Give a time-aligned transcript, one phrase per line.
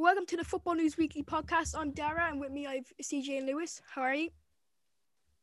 [0.00, 1.74] Welcome to the Football News Weekly podcast.
[1.76, 3.82] I'm Dara, and with me I have CJ and Lewis.
[3.92, 4.28] How are you?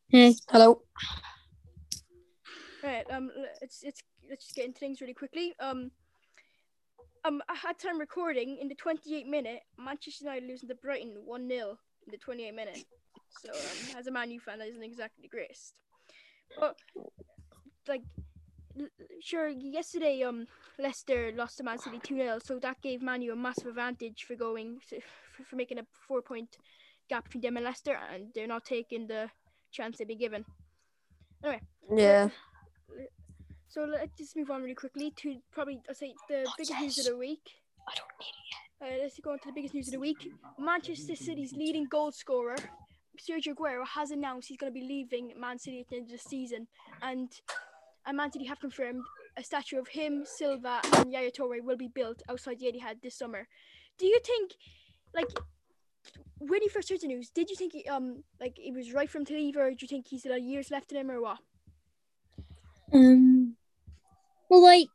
[0.08, 0.34] Hey.
[0.48, 0.82] Hello.
[2.82, 3.04] Right.
[3.12, 3.32] Um.
[3.60, 5.54] Let's let's let's just get into things really quickly.
[5.60, 5.92] Um.
[7.26, 7.42] Um.
[7.50, 11.78] At time recording in the 28 minute, Manchester United losing to Brighton one 0
[12.08, 12.86] in the 28 minute.
[13.42, 15.74] So um, as a Man U fan, that isn't exactly the greatest.
[16.58, 16.78] But
[17.90, 18.04] like,
[19.20, 20.48] sure, yesterday um
[20.80, 24.24] Leicester lost to Man City 2 0, so that gave Man U a massive advantage
[24.28, 24.98] for going for,
[25.46, 26.58] for making a four point
[27.10, 29.30] gap between them and Leicester, and they're not taking the
[29.72, 30.46] chance they've been given.
[31.44, 31.62] Anyway,
[31.96, 32.30] Yeah.
[33.68, 37.06] so let's just move on really quickly to probably I'd say the biggest news of
[37.06, 37.42] the week.
[37.88, 39.00] I don't need it.
[39.00, 40.30] Uh, let's go on to the biggest news of the week.
[40.60, 42.58] Manchester City's leading goal scorer,
[43.20, 46.12] Sergio Aguero, has announced he's going to be leaving Man City at the end of
[46.12, 46.68] the season,
[47.02, 47.30] and
[48.06, 49.04] and Man City have confirmed
[49.38, 53.18] a statue of him, Silva, and Yaya Toure will be built outside the Etihad this
[53.18, 53.48] summer.
[53.98, 54.54] Do you think,
[55.14, 55.28] like,
[56.38, 59.10] when you first heard the news, did you think he, um like it was right
[59.10, 61.12] for him to leave, or do you think he still had years left in him,
[61.12, 61.40] or what?
[62.94, 63.56] Um.
[64.50, 64.88] Well, like,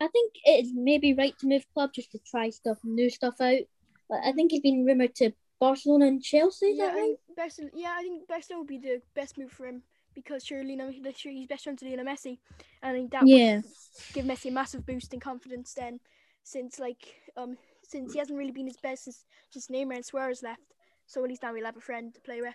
[0.00, 3.60] I think it's maybe right to move club just to try stuff, new stuff out.
[4.08, 6.66] But I think he's been rumored to Barcelona and Chelsea.
[6.66, 7.14] Is yeah, I right?
[7.34, 7.72] Barcelona.
[7.74, 9.82] Yeah, I think Barcelona would be the best move for him
[10.16, 12.38] because sure, Lionel, sure he's best friends with Lionel Messi,
[12.82, 13.56] and that Yeah.
[13.56, 13.64] would
[14.12, 15.74] give Messi a massive boost in confidence.
[15.74, 16.00] Then,
[16.42, 20.42] since like um since he hasn't really been his best since since Neymar and Suarez
[20.42, 20.74] left,
[21.06, 22.54] so at least now we'll have a friend to play with.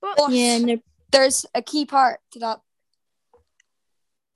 [0.00, 2.60] But But Yeah, and there's a key part to that.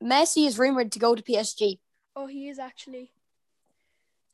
[0.02, 1.78] Messi is rumored to go to PSG.
[2.16, 3.12] oh, he is actually.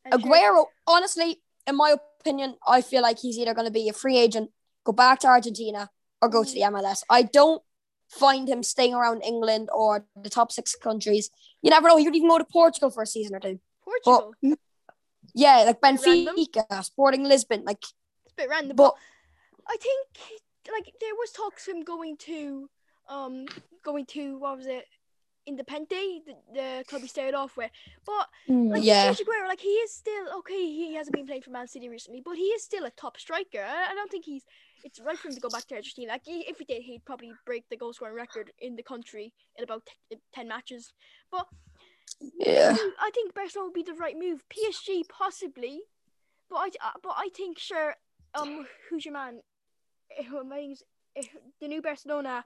[0.04, 3.92] And Aguero, honestly, in my opinion, I feel like he's either going to be a
[3.92, 4.50] free agent,
[4.84, 5.90] go back to Argentina,
[6.22, 7.02] or go to the MLS.
[7.10, 7.60] I don't
[8.08, 11.30] find him staying around England or the top six countries.
[11.62, 11.96] You never know.
[11.96, 13.58] He could even go to Portugal for a season or two.
[13.84, 14.34] Portugal.
[15.34, 16.34] Yeah, like Random.
[16.36, 17.64] Benfica, Sporting Lisbon.
[17.64, 18.94] Like, it's a bit random, but
[19.68, 20.06] I think
[20.72, 22.68] like there was talks of him going to
[23.08, 23.46] um
[23.84, 24.84] going to what was it
[25.48, 27.70] Independiente, the, the club he started off with.
[28.04, 29.12] But like Yeah.
[29.12, 30.54] Aguero, like he is still okay.
[30.54, 33.62] He hasn't been playing for Man City recently, but he is still a top striker.
[33.62, 34.44] I, I don't think he's.
[34.84, 36.12] It's right for him to go back to Argentina.
[36.12, 39.64] Like if he did, he'd probably break the goal scoring record in the country in
[39.64, 40.92] about t- ten matches.
[41.30, 41.46] But
[42.20, 44.44] yeah, I think- Barcelona would be the right move.
[44.48, 45.80] PSG possibly,
[46.48, 47.96] but I uh, but I think sure.
[48.34, 49.40] Um, who's your man?
[50.16, 50.82] Eh, who am I thinking is-
[51.16, 52.44] eh, The new Barcelona,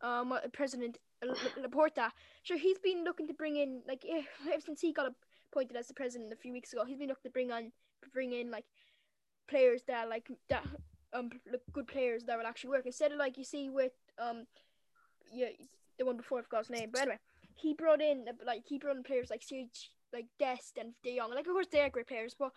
[0.00, 2.10] um, president Laporta.
[2.44, 5.12] Sure, he's been looking to bring in like eh, ever since he got
[5.52, 6.84] appointed as the president a few weeks ago.
[6.84, 7.72] He's been looking to bring on
[8.12, 8.64] bring in like
[9.48, 10.64] players that like that
[11.12, 11.30] um
[11.72, 14.46] good players that will actually work instead of like you see with um
[15.32, 15.48] yeah
[15.98, 16.90] the one before I forgot his name.
[16.92, 17.18] But anyway,
[17.54, 21.16] he brought in uh, like he brought in players like Serge, like Dest and De
[21.16, 21.30] Jong.
[21.30, 22.52] Like of course they are great players, but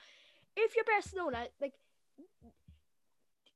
[0.55, 1.73] if you're Barcelona, like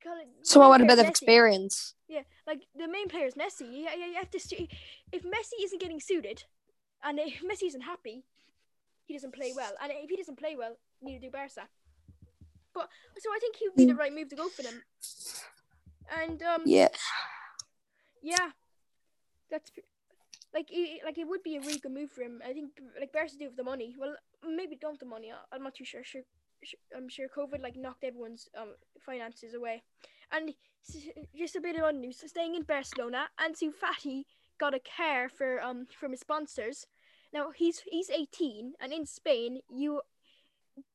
[0.02, 1.10] kinda- the someone with a bit of Messi.
[1.10, 1.94] experience.
[2.08, 3.62] Yeah, like the main player is Messi.
[3.72, 4.68] You, you, you have to
[5.12, 6.44] if Messi isn't getting suited,
[7.04, 8.24] and if Messi isn't happy,
[9.06, 9.74] he doesn't play well.
[9.82, 11.68] And if he doesn't play well, neither do Barca.
[12.76, 14.84] But so I think he would be the right move to go for them.
[16.22, 16.90] And um, Yeah,
[18.22, 18.50] yeah,
[19.50, 19.72] that's
[20.54, 22.42] like it, like it would be a really good move for him.
[22.48, 23.96] I think like Barca do with the money.
[23.98, 24.16] Well,
[24.46, 25.32] maybe don't the money.
[25.52, 26.04] I'm not too sure.
[26.04, 26.22] Sure,
[26.96, 29.84] I'm sure COVID like knocked everyone's um finances away.
[30.32, 30.54] And
[31.36, 32.24] just a bit of news.
[32.26, 34.26] Staying in Barcelona, Ansu Fati
[34.60, 36.88] got a car for um from his sponsors.
[37.34, 40.02] Now he's he's 18, and in Spain, you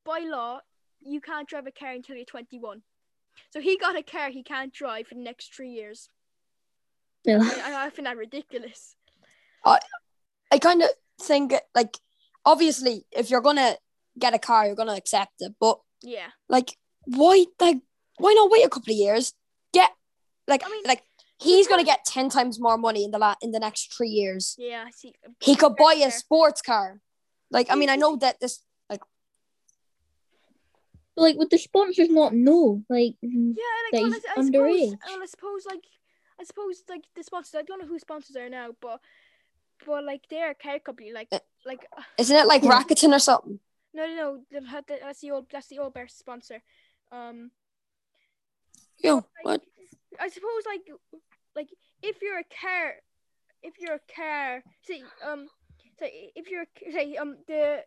[0.05, 0.61] by law
[1.03, 2.81] you can't drive a car until you're 21.
[3.51, 6.09] So he got a car he can't drive for the next three years.
[7.23, 7.39] Yeah.
[7.41, 8.95] I, I find that ridiculous.
[9.65, 9.79] I
[10.51, 10.89] I kind of
[11.21, 11.97] think like
[12.45, 13.75] obviously if you're gonna
[14.19, 15.53] get a car, you're gonna accept it.
[15.59, 16.27] But Yeah.
[16.49, 17.77] like, why like
[18.17, 19.33] why not wait a couple of years?
[19.73, 19.91] Get
[20.47, 21.03] like I mean, like
[21.39, 24.55] he's gonna get ten times more money in the la- in the next three years.
[24.57, 25.13] Yeah, I see.
[25.41, 26.99] He could buy a sports car.
[27.51, 28.63] Like I mean, I know that this
[31.21, 32.83] like, would the sponsors not know?
[32.89, 33.53] Like, Yeah,
[33.85, 34.97] like that well, he's I, I suppose, underage.
[35.07, 35.85] well, I suppose like
[36.39, 37.55] I suppose like the sponsors.
[37.55, 38.99] I don't know who sponsors are now, but
[39.85, 41.11] but like they're a car company.
[41.13, 42.71] Like Uh, like uh, isn't it like Yeah.
[42.81, 43.59] Rakuten or something?
[43.93, 44.43] no no no.
[44.51, 46.61] they've had the- That's the old that's the old Bears sponsor.
[47.11, 47.51] Um,
[49.03, 49.61] Yo, like, what?
[50.19, 50.85] I suppose like
[51.55, 51.69] like
[52.01, 52.95] if you're a car,
[53.63, 55.47] if you're a car, see um,
[55.99, 57.83] so if you're a- say um the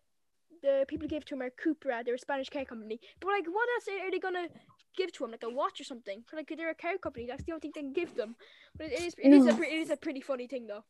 [0.64, 2.99] the people gave to him are Cupra, they're a Spanish car company.
[3.20, 4.49] But like, what else are they gonna
[4.96, 5.31] give to him?
[5.34, 6.25] Like a watch or something?
[6.32, 7.26] Like they're a car company.
[7.28, 8.31] That's the only thing they can give them.
[8.78, 10.84] But it is it is a it is a pretty funny thing though.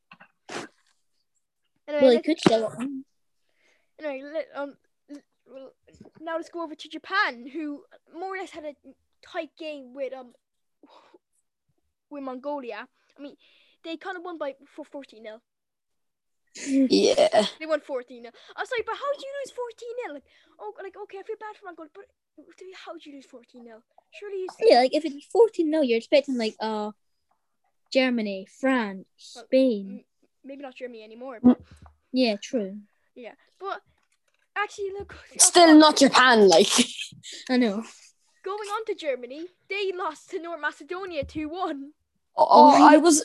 [0.51, 0.67] well,
[1.89, 2.89] Anyway, they let's- could sell it.
[4.03, 4.71] anyway let, um
[5.47, 5.73] well,
[6.21, 7.67] now let's go over to Japan, who
[8.19, 8.75] more or less had a
[9.33, 10.33] tight game with um
[12.11, 12.87] with Mongolia.
[13.19, 13.37] I mean,
[13.85, 15.41] they kind of won by for 14 0.
[16.67, 17.47] Yeah.
[17.59, 18.33] They won 14 0.
[18.57, 20.15] I was like, but how did you lose 14 0?
[20.15, 20.25] Like,
[20.61, 22.05] oh, like okay, I feel bad for my goal, but
[22.85, 23.83] how did you lose 14 0?
[24.13, 24.47] Surely you.
[24.61, 26.93] Yeah, like if it's 14 0, you're expecting like uh
[27.93, 30.05] Germany, France, Well, Spain.
[30.45, 31.43] Maybe not Germany anymore, Mm.
[31.49, 31.61] but
[32.13, 32.79] Yeah, true.
[33.15, 33.33] yeah.
[33.61, 33.81] But
[34.57, 35.15] actually, look.
[35.39, 36.69] Still not Japan, like.
[37.51, 37.83] I know.
[38.45, 41.93] Going on to Germany, they lost to North Macedonia 2 1.
[42.37, 43.25] Oh, Oh, I was.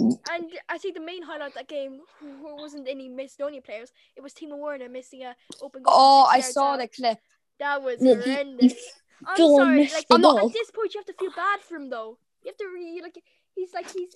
[0.00, 3.92] And I think the main highlight of that game w- wasn't any Macedonia players.
[4.16, 5.94] It was Timo Werner missing a open goal.
[5.96, 6.78] Oh, I saw out.
[6.80, 7.18] the clip.
[7.58, 8.72] That was Yeah, he- horrendous.
[8.72, 8.78] he
[9.26, 9.82] I'm full sorry.
[9.88, 12.18] Like I'm not- at this point, you have to feel bad for him, though.
[12.44, 13.22] You have to really like.
[13.54, 14.12] He's like he's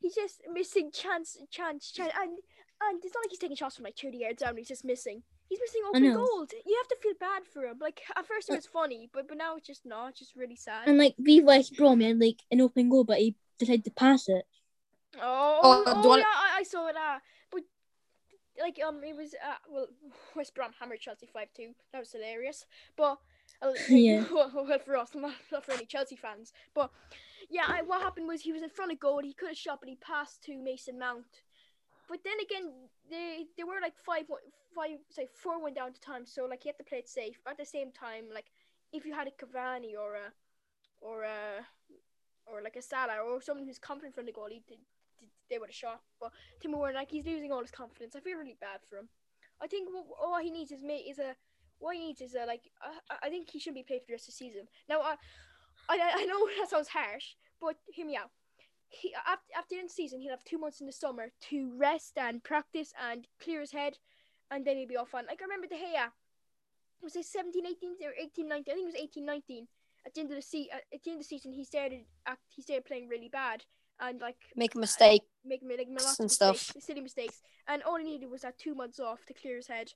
[0.00, 2.30] he's just missing chance, chance, chance, and
[2.82, 4.50] and it's not like he's taking shots from like 30 yards out.
[4.50, 5.22] and He's just missing.
[5.50, 6.16] He's missing open know.
[6.16, 6.48] goals.
[6.64, 7.76] You have to feel bad for him.
[7.80, 10.10] Like at first it was funny, but but now it's just not.
[10.10, 10.88] It's just really sad.
[10.88, 14.28] And like V West Brom had like an open goal, but he decided to pass
[14.28, 14.46] it.
[15.16, 16.96] Oh, Oh, oh, wanna- yeah, I, I saw it.
[16.96, 17.18] Uh,
[17.50, 17.62] but
[18.60, 19.86] like um, it was uh, well,
[20.36, 21.74] West Brom hammered Chelsea five two.
[21.92, 22.64] That was hilarious.
[22.96, 23.18] But
[23.62, 24.24] uh, Yeah.
[24.32, 26.52] well, well, for us, not, not for any Chelsea fans.
[26.74, 26.90] But
[27.50, 29.20] yeah, I, what happened was he was in front of goal.
[29.22, 31.42] He could have shot, but he passed to Mason Mount.
[32.08, 32.72] But then again,
[33.10, 34.24] they they were like five
[34.74, 36.24] five say four went down to time.
[36.26, 37.40] So like you have to play it safe.
[37.44, 38.46] But at the same time, like
[38.92, 40.32] if you had a Cavani or a
[41.00, 41.66] or a
[42.46, 44.78] or like a Salah or someone who's confident from the goal, he did
[45.50, 46.00] they would have shot.
[46.20, 46.32] But
[46.64, 48.14] Werner, like he's losing all his confidence.
[48.16, 49.08] I feel really bad for him.
[49.60, 51.36] I think what, all he needs is mate is a
[51.78, 54.14] what he needs is a like uh, I think he shouldn't be played for the
[54.14, 54.68] rest of the season.
[54.88, 55.16] Now I
[55.88, 58.30] I, I know that sounds harsh, but hear me out.
[58.88, 61.32] He after after the end of the season, he'll have two months in the summer
[61.50, 63.98] to rest and practice and clear his head,
[64.50, 65.26] and then he'll be all fine.
[65.26, 66.10] Like I remember De Gea,
[67.02, 68.72] was it 17, 18, or 18, 19?
[68.72, 69.68] I think it was 18, 19.
[70.06, 72.42] At the end of the se- at the end of the season, he started act,
[72.48, 73.64] he started playing really bad
[74.00, 75.22] and like Make a mistake.
[75.44, 76.82] making like lots of and mistakes, stuff.
[76.82, 79.92] silly mistakes, and all he needed was that two months off to clear his head.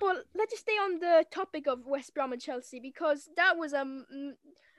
[0.00, 3.72] But let's just stay on the topic of West Brom and Chelsea because that was
[3.72, 4.04] um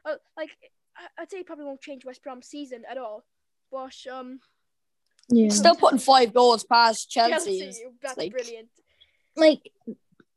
[0.05, 0.49] uh, like
[0.97, 3.23] I- I'd say it probably won't change West Brom's season at all.
[3.71, 4.39] But um
[5.29, 5.49] Yeah.
[5.49, 7.59] Still putting five goals past Chelsea.
[7.61, 8.69] Chelsea, that's like- brilliant.
[9.35, 9.71] Like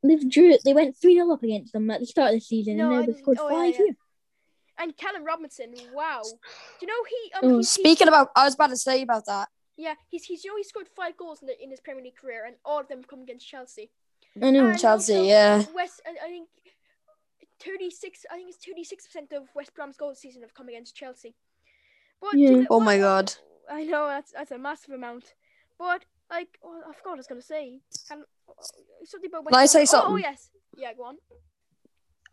[0.01, 0.57] they drew.
[0.63, 2.99] They went three 0 up against them at the start of the season, No, and
[3.01, 3.85] now they I- scored oh, yeah, five yeah.
[3.85, 3.95] here.
[4.81, 6.21] And Callum Robinson, wow.
[6.23, 9.01] Do you know he um Oh, he's, he's- Speaking about, I was about to say
[9.01, 9.49] about that.
[9.77, 12.15] yeah he's he's you know he scored five goals in, the, in his Premier League
[12.15, 13.91] career and all of them come against Chelsea.
[14.41, 14.69] I know.
[14.69, 15.63] And Chelsea, also, yeah.
[15.75, 16.47] West, I, I think
[17.65, 18.25] thirty six.
[18.31, 20.95] I think it's thirty six percent of West Brom's goals this season have come against
[20.95, 21.35] Chelsea.
[22.21, 22.49] But Yeah.
[22.49, 23.33] you know, Oh my God.
[23.71, 25.33] I know that's that's a massive amount.
[25.77, 27.79] But like, oh, I forgot what I was gonna say.
[28.07, 28.23] Can,
[29.05, 31.17] something about West Can I say oh, Oh, yes, yeah, go on.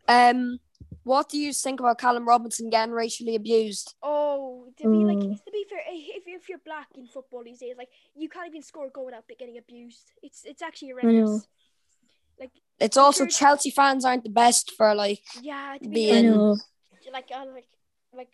[0.07, 0.59] Um,
[1.03, 3.95] what do you think about Callum Robinson getting racially abused?
[4.03, 5.43] Oh, to be like, Mm.
[5.45, 8.47] to be fair, eh, if, if you're black in football these days, like you can't
[8.47, 10.11] even score a goal without getting abused.
[10.21, 10.99] It's it's actually know.
[11.01, 11.47] horrendous.
[12.39, 15.23] Like, It's also sure- Chelsea fans aren't the best for like.
[15.41, 16.59] yeah, to be Being- like,
[17.11, 17.67] like uh, like
[18.13, 18.33] like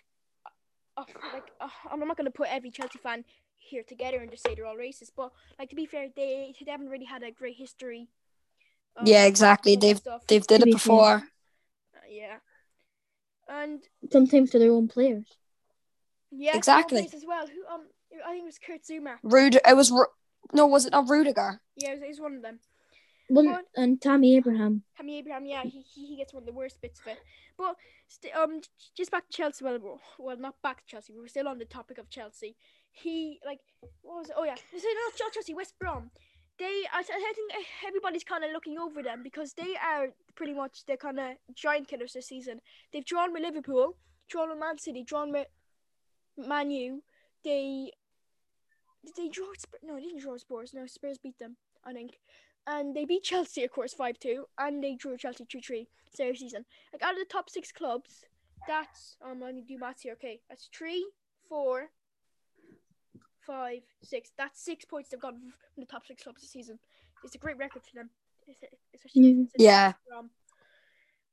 [0.98, 3.24] uh, like uh, I'm not gonna put every Chelsea fan
[3.60, 6.72] here together and just say they're all racist, but like to be fair, they they
[6.72, 8.10] haven't really had a great history.
[8.96, 9.74] of Yeah, exactly.
[9.74, 10.28] some of that They've stuff.
[10.28, 10.78] they've did it be fair.
[10.78, 11.24] before.
[12.18, 12.38] Yeah,
[13.48, 15.26] and Sometimes to their own players.
[16.32, 17.00] yeah, Exactly.
[17.00, 17.48] Exactly as well.
[17.48, 17.88] Who um
[18.26, 19.16] I think it was Kurt Zouma.
[19.24, 19.56] Rude.
[19.56, 19.92] It was.
[19.92, 20.06] Ru-
[20.54, 21.60] No, was it not Rudiger?
[21.78, 22.60] Yeah, it was, it was one of them.
[23.30, 23.66] One What?
[23.76, 24.84] and Tammy Abraham.
[24.98, 27.20] Tammy Abraham, yeah, he, he he gets one of the worst bits of it.
[27.58, 27.76] But
[28.08, 28.62] st- um,
[28.96, 29.64] just back to Chelsea.
[29.66, 31.14] Well, well, not back to Chelsea.
[31.18, 32.56] We're still on the topic of Chelsea.
[32.92, 33.62] He like
[34.02, 34.36] what was it?
[34.38, 34.88] Oh yeah, so
[35.24, 36.12] not Chelsea, West Brom.
[36.60, 37.52] They, I, I think
[37.88, 41.88] everybody's kind of looking over them because they are pretty much the kind of giant
[41.88, 42.62] killers this season.
[42.92, 43.98] They've drawn with Liverpool,
[44.30, 45.48] drawn with Man City, drawn with
[46.38, 47.04] Man U.
[47.44, 47.92] They
[49.06, 49.48] did they draw?
[49.84, 50.74] No, they didn't draw Spurs.
[50.74, 52.20] No, Spurs beat them, I think.
[52.66, 54.46] And they beat Chelsea, of course, 5 2.
[54.58, 55.88] And they drew Chelsea two 3.
[56.14, 56.66] So season.
[56.94, 58.26] Like, out of the top six clubs,
[58.68, 59.18] that's.
[59.22, 60.14] Um, let me do maths here.
[60.14, 60.40] Okay.
[60.48, 61.06] That's three,
[61.50, 61.90] four,
[63.46, 64.32] five, six.
[64.38, 66.80] That's six points they've got from the top six clubs this season.
[67.24, 68.10] It's a great record for them.
[68.94, 69.94] Especially mm, Yeah.
[69.94, 70.30] considering from.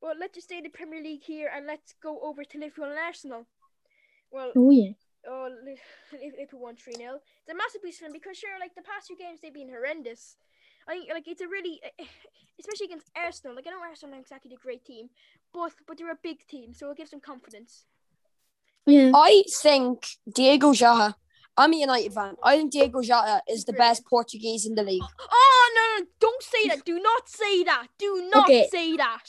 [0.00, 2.84] Well, let's just stay in the Premier League here and let's go over to Liverpool
[2.86, 3.46] and Arsenal.
[4.30, 4.92] Well, Oh yeah.
[5.28, 5.76] Oh, Li-
[6.12, 7.16] Li- Liverpool won 3 0.
[7.16, 9.68] It's a massive piece for them because, sure, like the past few games, they've been
[9.68, 10.36] horrendous.
[10.88, 11.78] I think, like, it's a really,
[12.58, 13.54] especially against Arsenal.
[13.54, 15.10] Like, I know Arsenal aren't exactly a great team,
[15.52, 17.84] but but they're a big team, so it gives them confidence.
[18.86, 19.12] Yeah.
[19.14, 21.16] I think Diego Jota.
[21.60, 22.36] I'm a United fan.
[22.42, 25.02] I think Diego Jota is the best Portuguese in the league.
[25.40, 26.06] Oh no, no!
[26.24, 26.84] Don't say that.
[26.84, 27.86] Do not say that.
[27.98, 28.68] Do not Okay.
[28.72, 29.26] say that.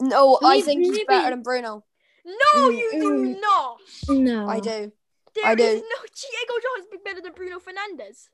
[0.00, 1.84] No, I think he's maybe- better than Bruno.
[2.24, 3.40] No, Mm, you do mm.
[3.40, 3.76] not.
[4.08, 4.48] No.
[4.48, 4.92] I do.
[5.34, 5.86] There I is do.
[5.94, 8.28] no Diego Jota is better than Bruno Fernandes.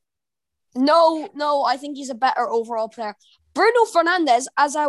[0.74, 3.14] No, no, I think he's a better overall player.
[3.54, 4.86] Bruno Fernandes, as I,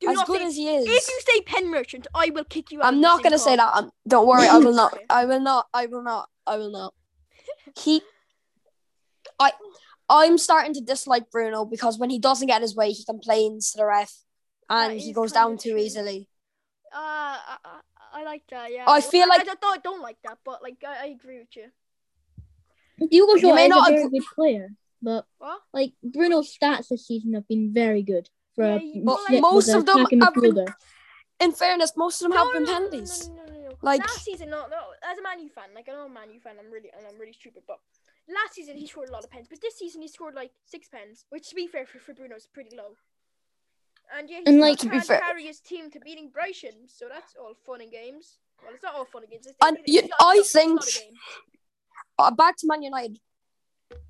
[0.00, 0.46] Do as good say.
[0.46, 2.86] as he is, if you say pen merchant, I will kick you out.
[2.86, 3.70] I'm not gonna say that.
[3.74, 4.96] I'm, don't worry, I will not.
[5.10, 5.66] I will not.
[5.74, 6.28] I will not.
[6.46, 6.94] I will not.
[7.76, 8.02] He,
[9.38, 9.52] I,
[10.08, 13.78] I'm starting to dislike Bruno because when he doesn't get his way, he complains to
[13.78, 14.12] the ref,
[14.70, 15.78] and That he goes down too true.
[15.80, 16.28] easily.
[16.92, 17.80] Uh, I, I,
[18.20, 18.72] I like that.
[18.72, 18.84] Yeah.
[18.88, 21.54] I feel like- I, don't, I don't like that, but like I, I agree with
[21.56, 21.66] you.
[23.10, 24.68] Diogo You Jota may is a not very agree- good player,
[25.02, 25.60] but What?
[25.72, 29.40] like Bruno's stats this season have been very good for Yeah, a you- But snip
[29.42, 30.74] most of them attacking have been- midfielder.
[31.40, 33.28] In fairness, most of them have been penalties.
[33.28, 33.47] No, no, no, no, no.
[33.82, 34.92] Like- last season, no, no.
[35.02, 36.90] As a Man U fan, like I know I'm a Man U fan, I'm really,
[36.96, 37.78] and I'm really stupid, but
[38.28, 40.88] last season he scored a lot of pens, but this season he scored like six
[40.88, 42.96] pens, which to be fair for, for Bruno is pretty low.
[44.16, 47.08] And yeah, he And, like- To be fair- carry his team to beating Brighton, so
[47.08, 48.38] that's all fun and games.
[48.62, 49.46] Well, it's not all fun and games.
[49.46, 50.80] It's, And it's you- not- I not- think-.
[52.18, 53.20] Uh, back to Man United.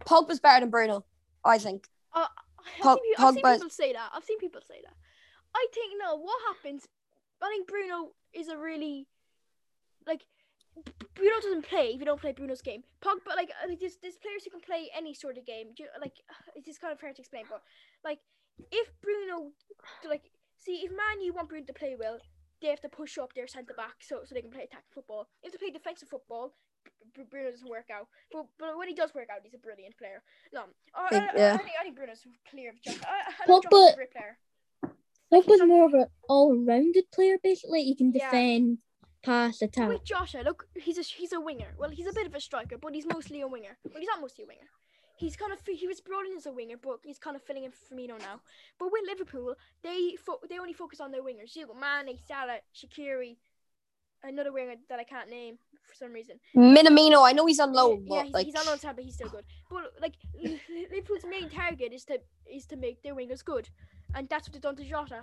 [0.00, 1.04] Pogba's better than Bruno.
[1.44, 1.87] I think.
[2.14, 2.28] I've,
[2.80, 4.10] Pog- seen, I've seen Pogba- people say that.
[4.14, 4.94] I've seen people say that.
[5.54, 6.16] I think no.
[6.16, 6.87] What happens?
[7.42, 9.06] I think Bruno is a really
[10.09, 10.23] like
[11.15, 12.83] Bruno doesn't play if you don't play Bruno's game.
[13.05, 15.69] Pogba like uh, like, there's, there's players who can play any sort of game.
[15.79, 16.17] You- Like
[16.57, 17.62] it's just kind of hard to explain, but
[18.05, 18.21] like
[18.73, 19.53] if Bruno
[20.09, 22.19] like see if Man U want Bruno to play well,
[22.61, 25.29] they have to push up their centre back so so they can play attacking football.
[25.43, 26.55] If they play defensive football.
[27.31, 30.23] Bruno doesn't work out, but, but when he does work out, he's a brilliant player.
[30.53, 31.55] No, I, I, I, yeah.
[31.55, 32.77] I think I think Bruno's clear of.
[32.87, 34.38] I, I think Pogba- a great player.
[35.33, 37.37] Pogba's more of an all-rounded player.
[37.43, 38.31] Basically, he can Yeah.
[39.22, 39.88] Defend, pass, attack.
[39.88, 41.75] With Joshua, look, he's a he's a winger.
[41.78, 43.76] Well, he's a bit of a striker, but he's mostly a winger.
[43.84, 44.68] Well, he's not mostly a winger.
[45.16, 47.64] He's kind of he was brought in as a winger, but he's kind of filling
[47.64, 48.40] in for Firmino now.
[48.78, 51.56] But with Liverpool, they fo- they only focus on their wingers.
[51.56, 53.37] You got Mane, Salah, Shaqiri,
[54.22, 55.58] another winger that I can't name
[55.88, 56.38] for some reason.
[56.56, 59.14] Minamino, I know he's on loan, yeah, but he's, like he's on loan but he's
[59.14, 59.44] still good.
[59.70, 60.14] But like
[60.92, 63.68] Liverpool's main target is to is to make their wingers good,
[64.14, 65.22] and that's what they've done to Jota.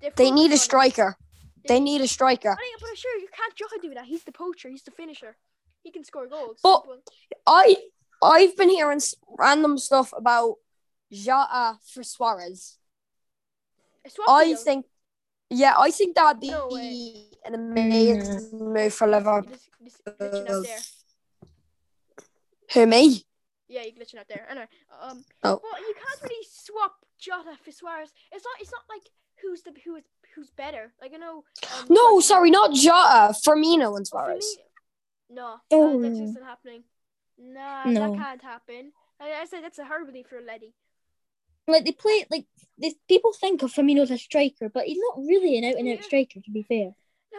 [0.00, 1.16] They're they need a striker.
[1.18, 1.29] on
[1.66, 2.56] They need a striker.
[2.80, 4.04] But sure, you can't Jota do that.
[4.06, 4.68] He's the poacher.
[4.68, 5.36] He's the finisher.
[5.82, 6.60] He can score goals.
[6.62, 6.84] But-
[7.46, 7.76] I
[8.22, 9.00] I've been hearing
[9.38, 10.56] random stuff about
[11.10, 12.78] Jota for Suarez.
[14.28, 14.86] I think,
[15.50, 16.68] yeah, I think that'd be No
[17.44, 19.50] an amazing move for Liverpool.
[19.50, 20.78] You're just- just glitching out there.
[22.74, 23.24] Who me?
[23.68, 24.46] Yeah, you're glitching out there.
[24.48, 24.68] Anyway,
[25.00, 25.60] um, Oh.
[25.62, 28.12] well, you can't really swap Jota for Suarez.
[28.32, 28.60] It's not.
[28.60, 29.08] It's not like
[29.40, 30.92] who's the who is who's better.
[31.00, 31.44] Like I know.
[31.78, 33.34] Um, No, Suarez- sorry, not Jota.
[33.44, 34.56] Firmino and Oh, Suarez.
[34.58, 36.00] Firmino- No, Oh.
[36.00, 36.84] that, that's just not happening.
[37.38, 38.10] Nah, No.
[38.12, 38.92] that can't happen.
[39.20, 40.74] I, I said that's a horribly for Letty.
[41.68, 42.46] Like they play like
[42.78, 42.94] this.
[43.08, 46.40] People think of Firmino as a striker, but he's not really an out-and-out striker.
[46.40, 46.94] To be fair,
[47.32, 47.38] No.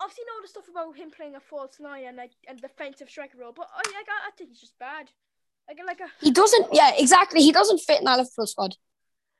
[0.00, 3.08] I've seen all the stuff about him playing a false nine and like and defensive
[3.08, 5.10] striker role, but I like I, I think he's just bad.
[5.68, 6.66] Like like a He doesn't.
[6.72, 7.40] Yeah, exactly.
[7.40, 8.76] He doesn't fit in that Liverpool squad.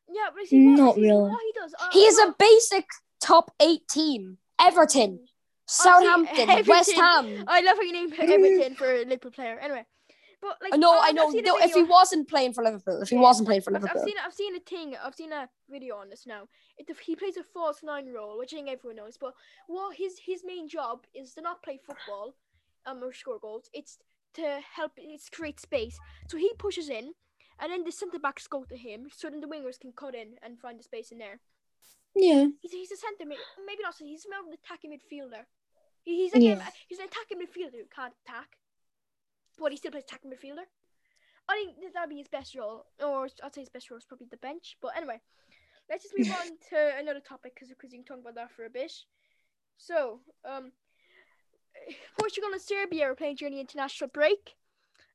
[0.09, 1.31] Yeah, but see, what, Not see, really.
[1.31, 2.87] What he does, uh, He is a basic
[3.21, 4.39] top eight team.
[4.61, 5.21] Everton,
[5.67, 6.95] Southampton, West Everton.
[7.37, 7.45] Ham.
[7.47, 9.59] I love how you name Everton for a Liverpool player.
[9.61, 9.85] Anyway,
[10.41, 11.29] but like I know, I've- I know.
[11.31, 13.23] No, if he wasn't playing for Liverpool, if he Yeah.
[13.23, 15.97] wasn't playing for I've, I've Liverpool, seen I've seen a thing I've seen a video
[15.97, 16.49] on this now.
[16.79, 19.19] It, he plays a false nine role, which I think everyone knows.
[19.19, 19.35] But
[19.67, 22.35] what his his main job is to not play football,
[22.87, 23.69] um, or score goals.
[23.75, 23.99] It's
[24.35, 24.93] to help.
[24.97, 25.99] It's create space.
[26.29, 27.13] So he pushes in,
[27.61, 30.37] and then the centre backs go to him, so then the wingers can cut in
[30.43, 31.41] and find the space in there.
[32.15, 33.95] yeah, He's he's a centre mid, maybe not.
[33.95, 35.45] so He's more of an attacking midfielder.
[36.03, 36.71] He- He's like a- Yeah.
[36.89, 38.57] he's an attacking midfielder who can't attack,
[39.59, 40.67] but he still plays attacking midfielder.
[41.49, 44.05] I think that that'd be his best role, or I'd say his best role is
[44.05, 44.77] probably the bench.
[44.81, 45.21] But anyway,
[45.89, 48.65] let's just move on to another topic because because you can talk about that for
[48.65, 48.93] a bit.
[49.79, 50.73] So, um,
[52.19, 54.55] Portugal and Serbia were playing during the international break,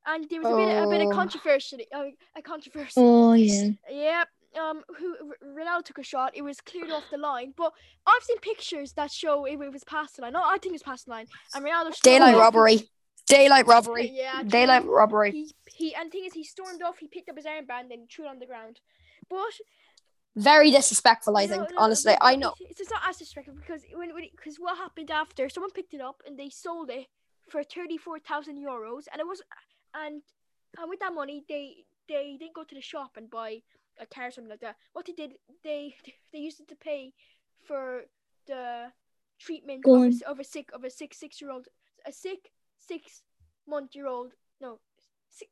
[0.05, 1.15] and there was a bit a bit of Oh.
[1.15, 1.85] controversy.
[1.93, 2.05] Uh,
[2.35, 2.93] a controversy.
[2.97, 3.69] oh yeah.
[3.89, 4.27] Yep.
[4.61, 5.15] Um, who
[5.57, 6.35] Ronaldo took a shot.
[6.35, 7.71] It was cleared off the line, but
[8.05, 10.33] I've seen pictures that show it, it was past the line.
[10.33, 11.27] No, I think it's past the line.
[11.55, 12.89] And Ronaldo daylight robbery,
[13.27, 15.31] daylight robbery, Yeah, daylight robbery.
[15.31, 16.97] He he and the thing is he stormed off.
[16.99, 18.81] He picked up his armband and threw it on the ground.
[19.29, 19.53] But
[20.35, 21.37] Very disrespectful.
[21.37, 21.71] I no, think.
[21.71, 22.53] no, honestly, but- I know.
[22.59, 26.21] It's, it's not as disrespectful because when because what happened after someone picked it up
[26.27, 27.07] and they sold it
[27.49, 29.41] for thirty four thousand euros and it was
[29.93, 30.21] and
[30.77, 33.61] and with that money they they didn't go to the shop and buy
[33.99, 34.77] a car or something like that.
[34.93, 35.33] What they did
[35.63, 35.95] they
[36.33, 37.13] they used it to pay
[37.67, 38.03] for
[38.47, 38.91] the
[39.39, 41.67] treatment of a, of a sick of a sick six year old
[42.05, 43.21] a sick six
[43.67, 44.79] month year old no,
[45.29, 45.51] six,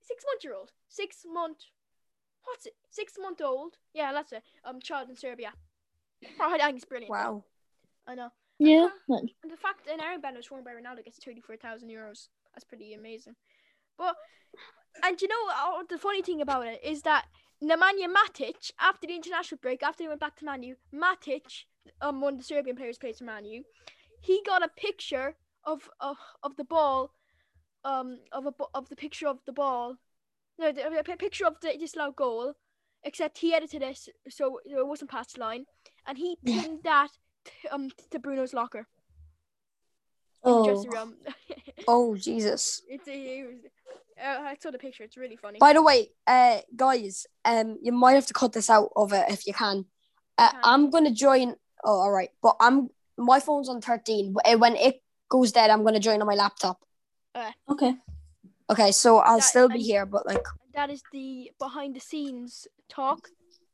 [0.00, 1.58] six month year old, six month.
[2.44, 2.72] What's it?
[2.90, 3.76] Six month old.
[3.92, 4.42] Yeah, that's it.
[4.64, 5.52] Um, child in Serbia.
[6.40, 7.10] Oh, I think it's brilliant.
[7.10, 7.44] Wow.
[8.06, 8.30] I know.
[8.58, 8.88] Yeah.
[9.08, 12.28] And the fact an Iron Band was worn by Ronaldo gets thirty four thousand euros.
[12.54, 13.36] That's pretty amazing.
[13.98, 14.16] But
[15.02, 17.26] and you know uh, the funny thing about it is that
[17.62, 21.64] Nemanja Matic, after the international break, after he went back to Manu, Matic,
[22.00, 23.62] um, one of the Serbian players plays for Manu,
[24.20, 27.12] he got a picture of of, of the ball,
[27.84, 29.96] um, of a of the picture of the ball,
[30.58, 32.54] no, the, a picture of the disallowed goal,
[33.04, 35.66] except he edited it so it wasn't past the line,
[36.06, 36.60] and he Yeah.
[36.62, 37.10] pinned that
[37.44, 38.88] t- um to Bruno's locker
[40.44, 40.64] Oh.
[40.64, 41.14] dressing room.
[41.88, 42.82] Oh Jesus.
[42.88, 43.56] it's it was,
[44.22, 45.02] uh, I saw the picture.
[45.02, 45.58] It's really funny.
[45.58, 49.24] By the way, uh, guys, um, you might have to cut this out of it
[49.30, 49.84] if you can.
[50.38, 50.60] Uh, can.
[50.62, 51.56] I'm gonna join.
[51.82, 54.34] Oh, all right, but I'm my phone's on 13.
[54.44, 56.78] uh, When it goes dead, I'm gonna join on my laptop.
[57.68, 57.94] Okay.
[58.70, 60.44] Okay, so I'll That- still be and- here, but like,
[60.74, 63.28] that is the behind the scenes talk.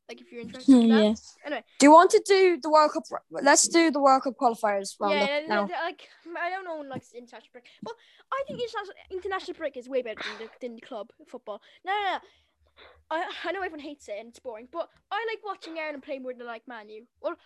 [0.08, 1.20] Like if you're interested in that.
[1.48, 1.60] yeah.
[1.78, 3.04] do you want to do the World Cup?
[3.30, 5.68] Let's do the World Cup qualifiers round yeah, yeah, now.
[5.68, 6.08] yeah, like
[6.40, 7.94] I don't know one likes international break, but
[8.32, 11.60] I think international international break is way better than the, than the club football.
[11.84, 12.18] No, no, no.
[13.10, 16.18] I I know everyone hates it and it's boring, but I like watching Ireland play
[16.18, 17.02] more than I like Manu.
[17.20, 17.36] Well,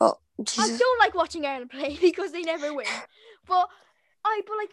[0.00, 0.78] Oh, I Jesus.
[0.78, 2.86] don't like watching Ireland play because they never win.
[3.46, 3.68] But
[4.24, 4.70] I but like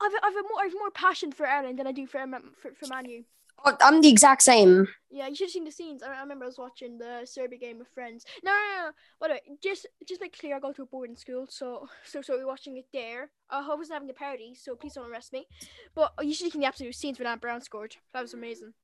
[0.00, 2.72] I've I've a more I've more passion for Ireland than I do for um, for,
[2.72, 3.22] for Manu.
[3.64, 4.86] Oh, I'm the exact same.
[5.10, 6.02] Yeah, you should have seen the scenes.
[6.02, 8.24] I, I remember I was watching the Serbia game with friends.
[8.44, 8.84] No, no, no.
[8.86, 8.90] no.
[9.20, 12.20] By the way, just just make clear, I go to a boarding school, so so
[12.22, 13.30] so we're watching it there.
[13.50, 15.46] Uh, I wasn't having a party, so please don't arrest me.
[15.94, 17.96] But you should have seen the absolute scenes when Ant Brown scored.
[18.12, 18.74] That was amazing.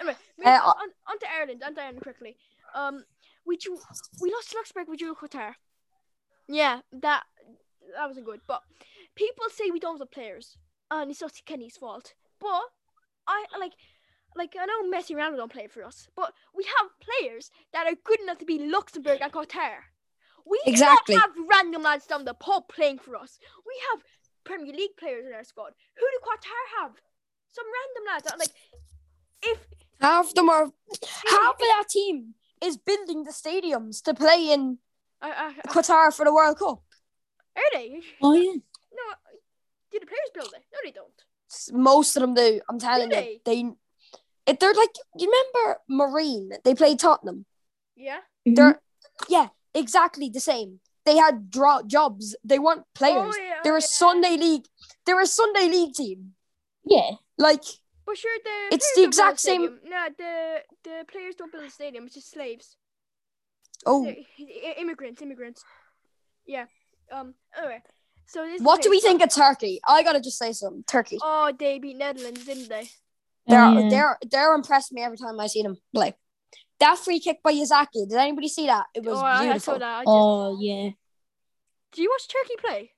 [0.00, 1.62] Anyway, Uh, on, on to Ireland.
[1.64, 2.36] On to Ireland quickly.
[2.74, 3.04] Um,
[3.46, 3.78] we drew,
[4.20, 4.88] we lost to Luxembourg.
[4.88, 5.54] We drew Qatar.
[6.48, 7.22] Yeah, that
[7.94, 8.40] that wasn't good.
[8.46, 8.62] But
[9.14, 10.58] people say we don't have players,
[10.90, 12.14] and it's not Kenny's fault.
[12.40, 12.62] But
[13.26, 13.72] I like
[14.36, 17.86] like I know Messi and Ronaldo don't play for us, but we have players that
[17.86, 19.76] are good enough to be Luxembourg and Qatar.
[20.48, 21.16] We Exactly.
[21.16, 23.38] have random lads down the pub playing for us.
[23.66, 24.02] We have
[24.44, 25.72] Premier League players in our squad.
[25.98, 26.92] Who do Qatar have?
[27.48, 28.24] Some random lads.
[28.26, 28.54] that, Like
[29.42, 29.58] if
[30.00, 30.64] Half them are
[31.30, 34.78] half of that team is building the stadiums to play in
[35.22, 36.82] I, I, I, Qatar for the World Cup.
[37.56, 38.00] are they?
[38.22, 38.52] Oh yeah.
[38.52, 39.04] No,
[39.90, 40.62] do the players build it?
[40.72, 41.24] No, they don't.
[41.72, 42.60] Most of them do.
[42.68, 43.70] I'm telling Do you, they.
[44.46, 46.50] If they're like, you remember Marine?
[46.64, 47.46] They played Tottenham.
[47.96, 48.18] Yeah.
[48.44, 48.80] They're
[49.28, 50.80] yeah, exactly the same.
[51.04, 52.36] They had draw jobs.
[52.44, 53.34] They weren't players.
[53.36, 53.86] Oh, yeah, They're oh, a yeah.
[53.86, 54.64] Sunday league.
[55.04, 56.32] They're a Sunday league team.
[56.84, 57.10] Yeah.
[57.38, 57.62] Like
[58.04, 59.80] But sure, the It's the don't exact same- stadium.
[59.84, 62.04] No, the the players don't build a stadium.
[62.06, 62.76] It's just slaves.
[63.84, 65.64] oh, They're i- immigrants, immigrants.
[66.46, 66.66] Yeah.
[67.10, 67.34] Um.
[67.56, 67.82] Anyway,
[68.26, 68.60] so this.
[68.60, 69.80] what do we think of Turkey?
[69.86, 70.84] I gotta just say something.
[70.86, 71.18] Turkey.
[71.22, 72.90] Oh, they beat Netherlands, didn't they?
[73.46, 73.88] They're Oh, yeah.
[73.88, 76.14] they're they're impressed me every time I see them play.
[76.80, 78.08] That free kick by Yazaki.
[78.08, 78.86] Did anybody see that?
[78.94, 79.74] It was oh, I- I beautiful.
[79.74, 79.94] saw that.
[79.98, 80.90] I just, Oh yeah.
[81.92, 82.90] Do you watch Turkey play?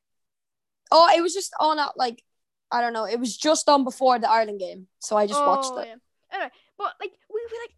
[0.91, 2.23] Oh, it was just on at like
[2.71, 3.05] I don't know.
[3.07, 5.87] It was just on before the Ireland game, so I just watched Oh, it.
[5.89, 5.95] Yeah.
[6.33, 7.75] Anyway, but like we, we like,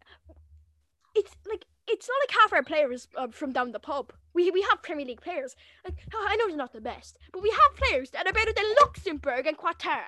[1.15, 4.11] it's like it's not like half our players uh, from down the pub.
[4.33, 5.55] We we have Premier League players.
[5.85, 8.65] Like I know they're not the best, but we have players that are better than
[8.81, 10.03] Luxembourg and Qatar.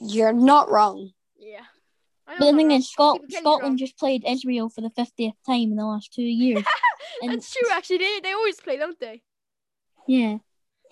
[0.00, 1.10] You're not wrong.
[1.38, 1.64] Yeah.
[2.26, 5.76] I But the thing is, Scot- Scotland just played Israel for the fiftieth time in
[5.76, 6.64] the last two years.
[7.22, 7.68] and That's true.
[7.70, 9.22] Actually, they they always play, don't they?
[10.08, 10.38] yeah,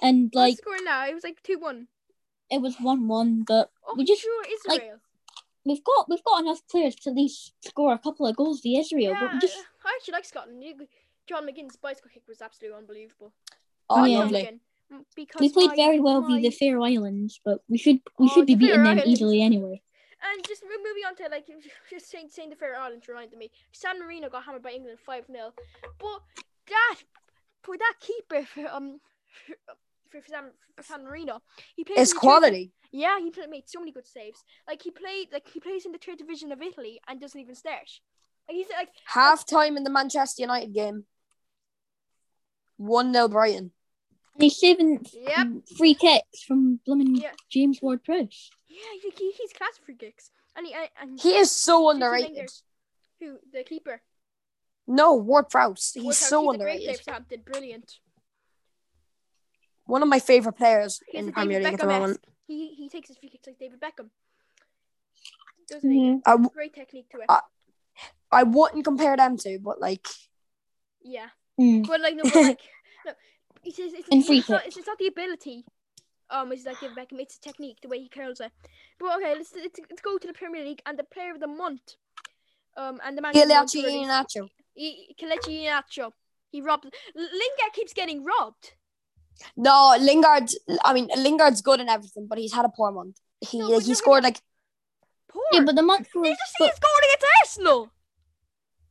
[0.01, 1.89] and Like like score now, it was like two one.
[2.51, 4.99] it was one-one, but Oh, We just, sure like, Israel.
[5.65, 8.69] we've got we've got enough players to at least score a couple of goals for
[8.69, 9.13] Israel.
[9.13, 10.63] yeah, but we just I I actually like Scotland.
[11.27, 13.33] John McGinn's bicycle kick was absolutely unbelievable.
[13.89, 14.19] Oh, yeah.
[14.19, 14.61] Lovely.
[15.17, 18.27] Because we played my- very well my- via the Faroe Islands, but we should we
[18.27, 19.07] Oh, should be beating them Islands.
[19.11, 19.83] easily anyway.
[20.27, 21.47] And just mo- moving on to like
[21.91, 23.51] just saying saying the fair Islands reminded me.
[23.73, 25.53] San Marino got hammered by England five 0
[25.99, 26.21] but
[26.69, 26.97] that
[27.63, 29.01] for that keeper for um
[30.11, 30.45] for, for, San,
[30.77, 31.43] for San Marino,
[31.77, 32.73] he plays It's the third- quality.
[32.93, 34.45] Yeah, he played, made so many good saves.
[34.69, 37.55] Like he played like he plays in the third division of Italy and doesn't even
[37.57, 37.91] start.
[38.49, 41.05] Like he's like Half time in the Manchester United game.
[42.77, 43.73] One 0 Brighton.
[44.35, 45.47] And he's saving Yep.
[45.79, 47.33] free kicks from blooming Yeah.
[47.51, 48.51] James Ward Prowse.
[48.69, 50.31] yeah, he, he, he's class free kicks.
[50.57, 52.31] And he and, and He is so underrated.
[52.31, 52.51] Lingard.
[53.21, 54.03] who the keeper.
[54.87, 55.93] No, Ward Prowse.
[55.95, 56.85] He's Woodhouse, so he's a great underrated.
[56.87, 57.95] player Southampton, Brilliant.
[59.87, 62.21] One of my favorite players He's in the Premier David League at the moment.
[62.47, 64.11] He he takes his free kicks like David Beckham.
[65.69, 66.07] Doesn't he?
[66.09, 66.17] Yeah.
[66.27, 67.27] I, w- Great technique to it.
[67.29, 67.41] Uh,
[68.31, 70.07] I wouldn't compare them to, but like,
[71.03, 71.29] yeah,
[71.61, 71.87] Mm.
[71.87, 72.61] but like no, but like
[73.07, 73.13] no,
[73.65, 75.65] it's, it's, it's, And free it's, not, it's, it's not the ability
[76.31, 77.21] um, is like David Beckham.
[77.21, 78.53] It's a technique, the way he curls it.
[78.99, 81.47] But okay, let's let's, let's go to the Premier League and the player of the
[81.47, 81.97] month.
[82.77, 83.37] Um, and the man.
[83.37, 84.49] of the month Kelechi really- Iheanacho.
[85.21, 86.11] Kelechi Iheanacho.
[86.51, 86.85] He robbed.
[87.15, 88.73] Lingard keeps getting robbed.
[89.57, 90.51] No, Lingard.
[90.85, 93.19] I mean, Lingard's good and everything, but he's had a poor month.
[93.41, 94.41] He No, but he scored like
[95.29, 95.43] Poor.
[95.53, 96.29] Yeah, but the month Did was.
[96.29, 97.91] you see But, his goal against Arsenal?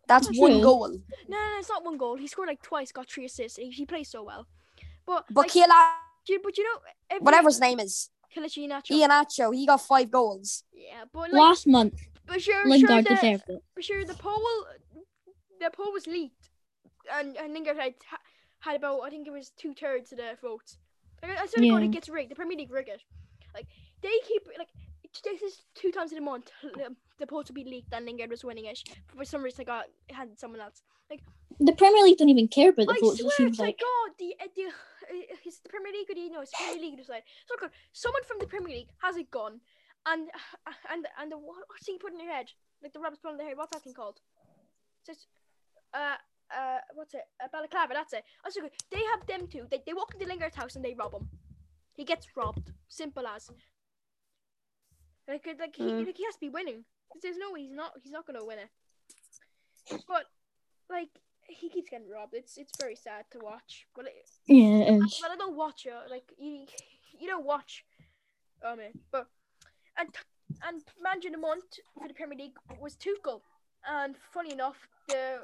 [0.05, 0.89] that's one goal.
[0.89, 0.97] No,
[1.29, 2.17] no, no, it's not one goal.
[2.17, 3.57] He scored like twice, got three assists.
[3.57, 4.47] He, he plays so well.
[5.05, 5.67] But But like, Kele,
[6.25, 8.91] do you- but you know, every, whatever his name is, Kelechi Iheanacho.
[8.91, 10.63] Iheanacho, he got five goals.
[10.73, 13.63] Yeah, but like, last month, but sure, Lingard sure, the, it.
[13.75, 14.41] but sure, the poll,
[15.59, 16.49] the poll was leaked,
[17.13, 17.93] and and Lingard had
[18.59, 20.77] had about I think it was two thirds of the votes.
[21.21, 22.31] Like, I swear to God, it gets rigged.
[22.31, 23.01] The Premier League rig it.
[23.53, 23.67] Like
[24.01, 24.69] they keep like
[25.23, 26.49] this is two times in a month.
[26.63, 28.79] The, the polls will be leaked and Lingard was winning it.
[29.15, 30.81] For some reason, I got had someone else.
[31.09, 31.21] Like
[31.59, 33.19] The Premier League don't even care about the I votes.
[33.19, 33.79] It swear to like.
[33.79, 34.71] God, the the
[35.45, 37.23] is it the Premier League or do you know it's the Premier League decide.
[37.47, 37.71] So good.
[37.91, 39.59] Someone from the Premier League has it gone,
[40.05, 40.29] and
[40.91, 42.47] and and the what, what's you put in your head?
[42.81, 43.57] Like the rabbit's put in their head.
[43.57, 44.19] What's that thing called?
[45.05, 45.27] Just
[45.93, 46.15] uh
[46.51, 47.23] uh what's it?
[47.43, 47.93] A balaclava.
[47.93, 48.23] That's it.
[48.45, 48.71] Oh, so good.
[48.91, 49.67] They have them too.
[49.69, 51.27] They they walk into Lingard's house and they rob him.
[51.95, 52.71] He gets robbed.
[52.87, 53.49] Simple as.
[55.27, 56.05] Like like he Mm.
[56.05, 56.83] like he has to be winning.
[57.21, 58.69] There's no way he's not he's not gonna win it.
[60.07, 60.25] But
[60.89, 61.09] like
[61.59, 62.33] he keeps getting robbed.
[62.33, 63.87] It's it's very sad to watch.
[63.95, 64.13] But it,
[64.47, 65.19] Yeah, it is.
[65.21, 65.93] but I don't watch it.
[66.09, 66.65] Like you,
[67.19, 67.85] you don't watch.
[68.65, 68.77] Um,
[69.11, 69.27] but
[69.97, 70.09] and
[70.67, 71.65] and manager of the month
[71.99, 73.41] for the Premier League was Tuchel.
[73.87, 75.39] And funny enough, the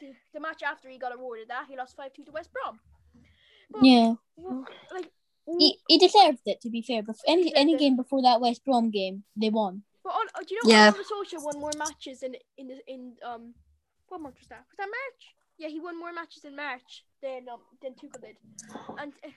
[0.00, 2.78] the, the match after he got awarded that he lost five two to West Brom.
[3.70, 4.14] But, Yeah,
[4.92, 5.10] like.
[5.58, 6.60] he, he deserved it.
[6.60, 7.78] To be fair, but any any it.
[7.80, 9.82] game before that West Brom game, they won.
[10.04, 10.84] But on, uh, do you know Yeah.
[10.92, 13.54] Oliver Solskjaer won more matches in in the in um
[14.14, 14.64] what month was that?
[14.70, 15.34] Was that March?
[15.58, 18.36] Yeah, he won more matches in March than um than Tuchel did.
[18.98, 19.30] And uh,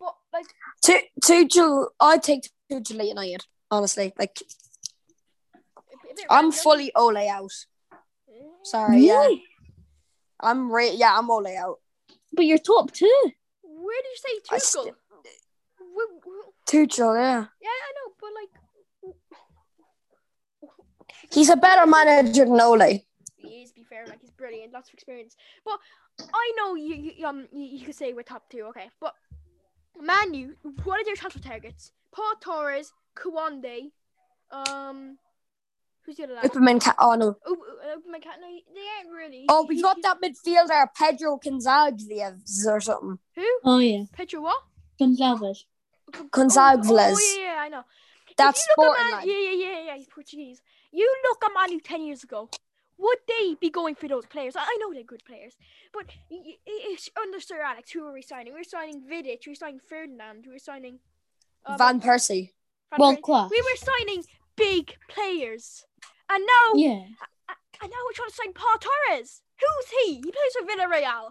[0.00, 0.46] but like
[0.82, 3.44] Tu- Tuchel, I take Tuchel at United.
[3.70, 4.38] Honestly, like
[5.76, 7.52] a bit I'm fully Ole out.
[8.30, 8.64] Mm.
[8.64, 9.28] Sorry, yeah,
[10.40, 11.76] I'm re- yeah, I'm Ole out.
[12.32, 13.20] But you're top two.
[13.62, 14.60] Where did you say Tuchel?
[14.84, 14.94] st-
[15.94, 18.52] Where- where- Tuchel, yeah, yeah, I know, but like
[21.30, 23.04] he's a better manager than Ole.
[23.92, 25.36] He is, to be fair, like he's brilliant, lots of experience.
[25.64, 25.78] But
[26.32, 28.90] I know you, you um you, you could say we're top two, okay?
[29.00, 29.14] But
[30.00, 31.92] Manu, what are their transfer targets?
[32.14, 33.90] Pau Torres, Kounde,
[34.50, 35.18] um,
[36.04, 36.44] who's the other lad?
[36.44, 37.56] Upperman, ca- oh no, Oh,
[38.10, 38.36] my cat.
[38.40, 39.46] No, they aren't really.
[39.48, 43.18] oh we He- got that midfielder Pedro Gonzalez or something.
[43.36, 43.46] Who?
[43.64, 44.62] Oh yeah, Pedro what?
[44.98, 45.64] Gonzalez.
[46.14, 46.86] Oh, Gonzalez.
[46.90, 47.82] oh, yeah, yeah, I know.
[48.36, 49.28] That's If you look sporting Man, line.
[49.28, 49.96] yeah, yeah, yeah, yeah.
[49.96, 50.60] He's Portuguese.
[50.90, 52.48] You look at Manu ten years ago.
[53.02, 54.54] Would they be going for those players?
[54.56, 55.56] I know they're good players,
[55.92, 57.90] but it's under Sir Alex.
[57.90, 58.52] Who are we signing?
[58.52, 59.40] We're signing Vidic.
[59.46, 60.44] We're signing Ferdinand.
[60.46, 61.00] We're signing
[61.66, 62.50] um, Van Persie.
[62.96, 63.50] Van Persie.
[63.50, 64.24] We were signing
[64.56, 65.84] big players,
[66.30, 67.02] and now, Yeah,
[67.82, 69.42] and now we're trying to sign Pau Torres.
[69.58, 70.14] Who's he?
[70.16, 71.30] He plays for Villarreal.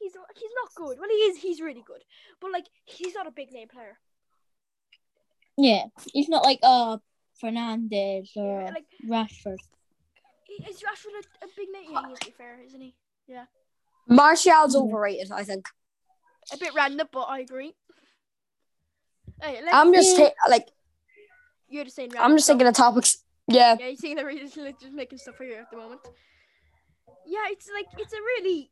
[0.00, 0.98] He's he's not good.
[0.98, 1.36] Well, he is.
[1.42, 2.02] He's really good,
[2.40, 3.98] but like he's not a big name player.
[5.58, 5.84] yeah.
[6.12, 6.98] He's not like uh
[7.42, 9.58] Fernandes or Yeah, like Rashford.
[10.68, 11.90] Is Rashford a, a big name?
[11.92, 12.18] Yeah, he is.
[12.20, 12.94] To be fair, isn't he?
[13.26, 13.46] Yeah.
[14.08, 14.82] Martial's Mhm.
[14.82, 15.66] overrated, I think.
[16.52, 17.74] A bit random, but I agree.
[19.42, 20.68] Hey, let's, I'm just ta- like
[21.68, 22.12] you're just saying.
[22.18, 22.54] I'm just stuff.
[22.54, 23.18] thinking of topics.
[23.48, 25.76] Yeah, Yeah, you're thinking that we're just, like, just making stuff for you at the
[25.76, 26.00] moment.
[27.26, 28.70] Yeah, it's like it's a really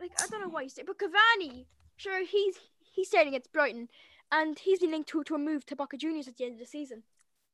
[0.00, 1.66] like I don't know why you say, but Cavani,
[1.96, 2.56] sure he's
[2.92, 3.88] he's starting against Brighton,
[4.30, 6.60] and he's been linked to to a move to Boca Juniors at the end of
[6.60, 7.02] the season.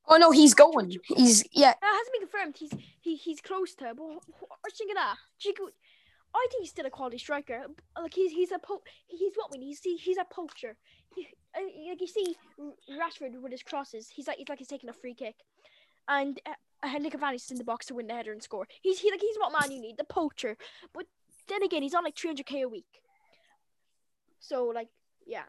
[0.09, 0.97] Oh no, he's going.
[1.05, 1.71] He's yeah.
[1.71, 2.57] It hasn't been confirmed.
[2.59, 3.95] He's he he's close to.
[3.95, 4.21] But you
[4.77, 5.17] think of that?
[6.33, 7.67] I think he's still a quality striker.
[8.01, 9.77] Like he's he's a po- he's what we need.
[9.83, 10.77] He's he's a poacher.
[11.15, 12.37] He, uh, like you see
[12.91, 14.09] Rashford with his crosses.
[14.15, 15.37] He's like he's like he's taking a free kick,
[16.09, 18.67] and uh, Henrik Cavani's in the box to win the header and score.
[18.81, 20.57] He's he like he's what man you need, the poacher.
[20.95, 21.07] But
[21.49, 23.01] then again, he's on like 300k a week.
[24.39, 24.89] So like
[25.27, 25.45] yeah,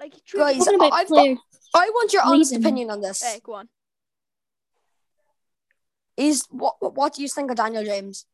[0.00, 1.36] like Guys, about I've got-
[1.74, 2.66] I want your honest Leaving.
[2.66, 3.22] opinion on this.
[3.22, 3.68] Hey, go on.
[6.16, 8.26] Is what what do you think of Daniel James?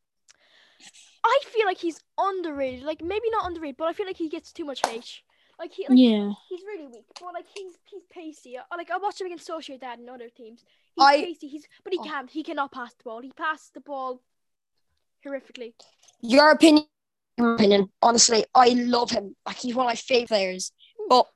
[1.25, 2.83] I feel like he's underrated.
[2.85, 5.09] Like maybe not underrated, but I feel like he gets too much hate.
[5.59, 6.31] Like he, like, yeah.
[6.49, 8.59] he's really weak, but like he's he's pacey.
[8.59, 10.65] I, uh, like I watched him against Sociedad and other teams.
[10.97, 11.49] He's I- pacey.
[11.49, 12.05] He's but he Oh.
[12.05, 12.31] can't.
[12.31, 13.21] He cannot pass the ball.
[13.23, 14.21] He passed the ball
[15.25, 15.75] horrifically.
[16.21, 16.87] Your opinion.
[17.39, 17.91] Your opinion.
[18.03, 19.37] Honestly, I love him.
[19.47, 20.73] Like he's one of my favorite players.
[21.09, 21.27] But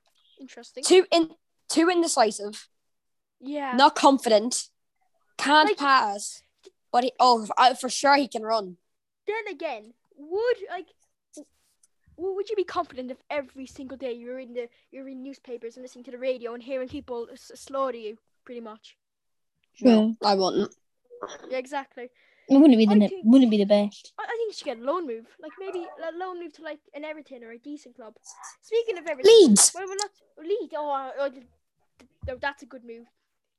[0.40, 0.83] Interesting.
[0.83, 1.31] too in
[1.68, 2.68] too indecisive,
[3.40, 3.76] Yeah.
[3.76, 4.70] not confident,
[5.37, 6.42] can't Like- pass.
[6.92, 7.46] But he, oh,
[7.79, 8.76] for sure he can run.
[9.26, 10.88] Then again, would like
[12.16, 15.83] would you be confident if every single day you're in the you're in newspapers and
[15.85, 18.96] listening to the radio and hearing people slaughter you, pretty much?
[19.81, 20.74] No, I wouldn't.
[21.48, 22.11] Yeah, exactly.
[22.48, 24.12] It wouldn't be the ne- think- wouldn't be the best.
[24.18, 26.62] I, I think you should get a loan move, like maybe a loan move to
[26.62, 28.14] like an Everton or a decent club.
[28.62, 29.72] Speaking of Everton, Leeds.
[29.74, 30.74] Well, we're not Leeds.
[30.76, 31.44] Oh, uh, th-
[32.26, 33.07] th- that's a good move.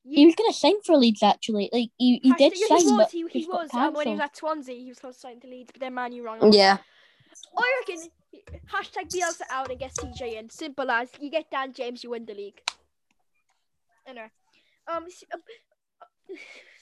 [0.04, 1.70] He was gonna sign for Leeds actually.
[1.72, 2.96] Like he, he did Hashtag- yeah, sign, he was.
[2.98, 3.70] but He, he was.
[3.74, 5.94] Um, when he was at Swansea, he was close to signing to Leeds, but then
[5.94, 6.52] Man U wrong.
[6.52, 6.78] Yeah.
[7.58, 8.10] I reckon
[8.74, 10.50] hashtag Bielsa out and get CJ in.
[10.50, 12.62] Simple as you get Dan James, you win the league.
[14.08, 14.32] Anyway,
[14.88, 15.38] um, s- uh,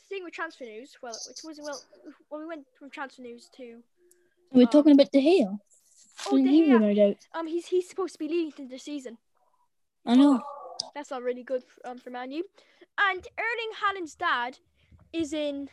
[0.09, 0.97] staying with transfer news.
[1.03, 1.79] Well, it was well.
[2.29, 3.81] Well, we went from transfer news to
[4.51, 5.45] We're um, talking about De Gea.
[6.31, 6.71] oh, De Gea.
[6.73, 7.17] rumored out.
[7.37, 9.17] Um, he's he's supposed to be leading the season.
[10.05, 10.41] I know.
[10.95, 12.43] That's not really good um, for Man U.
[12.99, 14.57] And Erling Haaland's dad
[15.13, 15.69] is in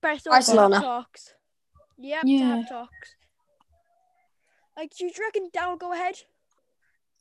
[0.00, 0.80] Barcelona, Barcelona.
[0.80, 1.34] talks.
[1.98, 2.56] Yep, to Yeah.
[2.56, 3.16] have talks.
[4.76, 6.16] Like, do you reckon that will go ahead?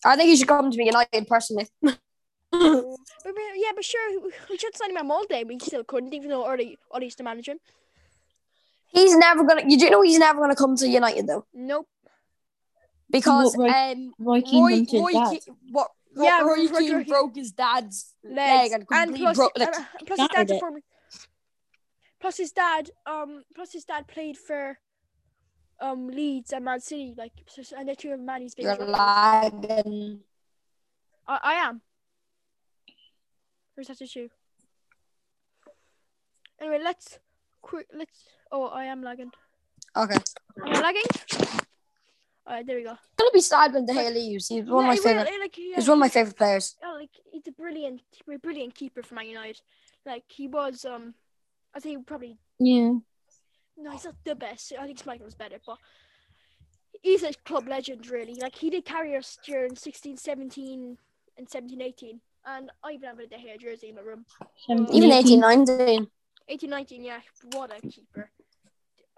[0.04, 1.68] I think he should come to me United personally.
[3.26, 6.14] But, but, yeah, but sure, we should sign him at Molde, but he still couldn't,
[6.14, 7.58] even though Ollie, Ollie used to manage him.
[8.90, 9.64] He's never gonna.
[9.68, 11.88] You do know he's never gonna come to United though, Nope.
[13.10, 15.38] because Roy- um, Roy Keane Roy, went to his Roy.
[15.38, 15.92] Ke- what?
[16.16, 17.04] Yeah, Roy, Roy- Roy Keane Keane.
[17.06, 18.74] broke his dad's leg Legs.
[18.76, 19.58] and And plus, broke.
[19.58, 20.60] Like, and, uh, plus his dad's Started it.
[20.60, 20.80] former.
[22.22, 24.78] Plus his dad, um, plus his dad played for,
[25.82, 28.90] um, Leeds and Man City, like, so- so- and they're two of Manny's you're biggest
[28.92, 30.22] lagging.
[31.28, 31.82] I, I am.
[33.76, 34.30] Where's that issue?
[36.62, 37.20] Anyway, let's
[37.62, 37.88] quick.
[37.94, 38.24] Let's.
[38.52, 39.32] Oh, I am lagging.
[39.98, 40.16] Okay,
[40.66, 41.04] Am I lagging?
[42.48, 42.92] Alright, there we go.
[42.92, 44.48] I'm gonna be sad when De Gea leaves.
[44.50, 45.28] He's one Yeah, of my favorite.
[45.28, 46.76] eh, like, yeah, He's one of my favorite players.
[46.84, 49.62] oh, like he's a brilliant, a brilliant keeper for Man United.
[50.06, 50.86] Like he was.
[50.86, 51.16] Um,
[51.74, 52.92] I think probably Yeah.
[53.78, 54.74] no, he's not the best.
[54.80, 55.78] I think Schmeichel's better, but
[57.02, 58.36] he's a club legend, really.
[58.36, 60.98] Like he did carry us during 16, 17,
[61.38, 62.22] and 17, 18.
[62.48, 64.26] And I even have a De Gea jersey in my room.
[64.68, 65.44] 17, Even 18.
[65.44, 66.08] 18, 19.
[66.48, 67.20] 18, 19, yeah.
[67.54, 68.30] What a keeper.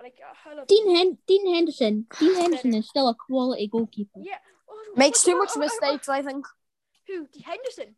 [0.01, 2.05] Like uh, I love Dean, Hen- Dean Henderson.
[2.19, 4.19] Dean Henderson is still a quality goalkeeper.
[4.21, 4.37] Yeah.
[4.69, 6.45] Oh, Makes too much oh, mistakes, I think.
[7.07, 7.27] Who?
[7.43, 7.95] Henderson?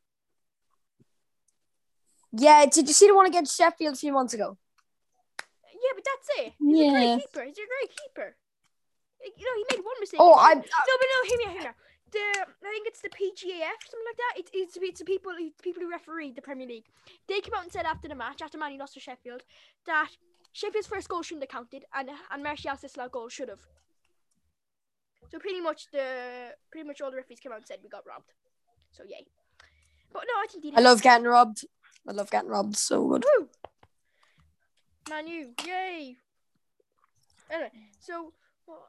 [2.32, 4.58] Yeah, did you see the one against Sheffield a few months ago?
[5.74, 6.54] Yeah, but that's it.
[6.60, 6.92] He's a Yeah.
[6.92, 7.44] great keeper.
[7.46, 8.36] He's a great keeper.
[9.38, 10.20] You know, he made one mistake.
[10.22, 11.76] Oh, I- no, but no, hear me out, hear me out.
[12.12, 14.34] The I think it's the PGAF, something like that.
[14.38, 16.86] It's it's, it's the people it's the people who referee the Premier League.
[17.28, 19.44] They came out and said after the match, after Man U lost to Sheffield,
[19.86, 20.10] that
[20.54, 23.62] Sheffield's first goal shouldn't have counted, and and Martial's disallowed goal should have.
[25.32, 28.08] So pretty much the pretty much all the referees came out and said we got
[28.08, 28.34] robbed.
[28.92, 29.26] So yay.
[30.12, 31.66] But no, I think I love getting robbed.
[32.08, 32.76] I love getting robbed.
[32.78, 33.26] So good.
[33.38, 33.50] Woo!
[35.10, 36.18] Man yay!
[37.52, 38.34] Anyway, so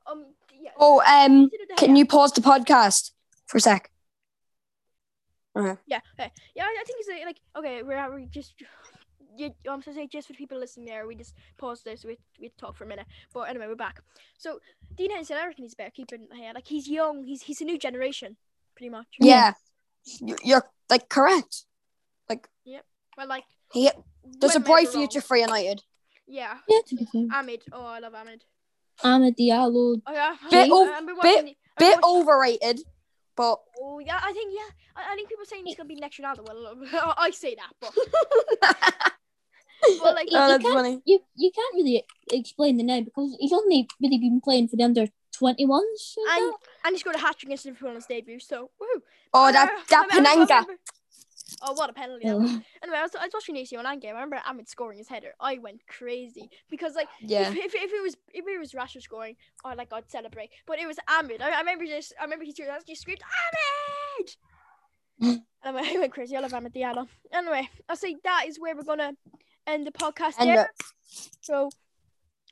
[0.07, 0.27] um
[0.61, 0.71] yeah.
[0.79, 3.13] Oh, um, can you pause the podcast
[3.47, 3.91] for a sec?
[5.57, 5.81] Okay.
[5.87, 6.31] Yeah, okay.
[6.55, 6.65] yeah.
[6.65, 7.83] I I think it's uh, like okay.
[7.83, 8.55] We're we just.
[9.37, 12.05] You, I'm supposed to say just for people listening there, we just pause this.
[12.05, 14.01] We we talk for a minute, but anyway, we're back.
[14.37, 14.59] So
[14.97, 16.53] Dean Henderson, I reckon he's better keeping here.
[16.55, 18.37] Like he's young, he's he's a new generation,
[18.77, 19.07] pretty much.
[19.21, 19.55] Yeah,
[20.21, 21.65] You- you're like correct.
[23.17, 23.91] Well, like He,
[24.41, 25.09] there's a bright are wrong.
[25.09, 25.83] future for United.
[26.27, 26.97] Yeah, Yeah, to.
[27.15, 27.63] Amad.
[27.73, 28.41] Oh, I love Amad.
[29.05, 30.01] Amad Diallo.
[30.07, 32.81] Oh yeah, Bit I- ov- I've been bit- Bit overrated,
[33.37, 34.69] but Oh yeah, I think yeah.
[34.97, 36.47] I, I think people saying he's gonna be next Ronaldo.
[36.93, 37.95] Well, I say that, but
[40.03, 41.03] well, like You- oh, you can't-.
[41.07, 44.85] You you can't really explain the name because he's only really been playing for the
[44.85, 46.17] under twenty ones.
[46.33, 46.53] and
[46.85, 48.41] and he scored a hat trick against Liverpool on his debut.
[48.41, 49.01] So woohoo!
[49.33, 50.49] Oh, that that I remember- I Panenka.
[50.67, 50.79] remember-
[51.63, 52.25] Oh, what a penalty!
[52.83, 54.11] Anyway, I was, I was watching AC Milan game.
[54.17, 55.33] I remember Amad scoring his header.
[55.39, 57.51] I went crazy because, like, Yeah.
[57.51, 60.51] if, if, if it was if it was Rashford scoring, I like I'd celebrate.
[60.67, 61.41] But it was Amad.
[61.43, 62.53] I, I remember just I remember he.
[62.53, 64.37] Just screamed Amad.
[65.65, 66.37] and I went, crazy.
[66.37, 67.07] I love Amad Diallo.
[67.33, 69.13] Anyway, I say that is where we're gonna
[69.67, 70.61] end the podcast And there.
[70.61, 70.67] uh,
[71.43, 71.69] So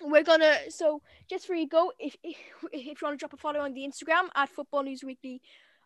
[0.02, 2.36] we're gonna so just for you go if if,
[2.72, 5.40] if you want to drop a follow on the Instagram at Football News Weekly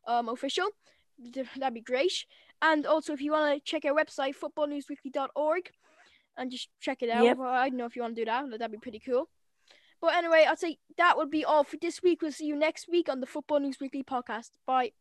[0.07, 0.69] um official,
[1.57, 2.13] that'd be great.
[2.63, 5.71] And also if you want to check our website footballnewsweekly.org
[6.37, 7.25] and just check it out.
[7.25, 7.41] Yep.
[7.41, 8.49] I don't know if you want to do that.
[8.51, 9.29] That'd be pretty cool.
[10.01, 12.23] But anyway, I'd say that would be all for this week.
[12.23, 14.51] We'll see you next week on the Football News Weekly podcast.
[14.67, 14.93] Bye.